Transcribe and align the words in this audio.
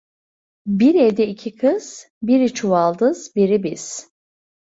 Bir 0.67 0.95
evde 0.95 1.27
iki 1.27 1.55
kız, 1.55 2.07
biri 2.21 2.53
çuvaldız 2.53 3.35
biri 3.35 3.63
biz. 3.63 4.11